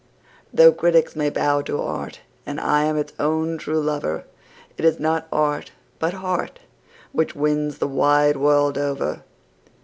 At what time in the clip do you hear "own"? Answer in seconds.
3.19-3.59